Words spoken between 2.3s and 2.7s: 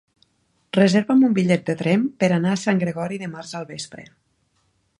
anar a